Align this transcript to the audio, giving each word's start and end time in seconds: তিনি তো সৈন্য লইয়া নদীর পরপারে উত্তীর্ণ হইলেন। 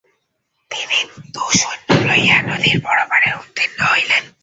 তিনি 0.71 0.99
তো 1.33 1.43
সৈন্য 1.59 1.89
লইয়া 2.07 2.37
নদীর 2.49 2.77
পরপারে 2.85 3.29
উত্তীর্ণ 3.41 3.79
হইলেন। 3.91 4.23